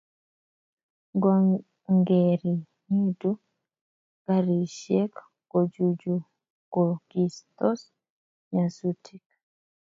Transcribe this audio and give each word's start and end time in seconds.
Ngongeringitu 1.15 3.31
garisiek 4.25 5.13
kochuchukokistos 5.51 7.81
nyasutik 8.53 9.23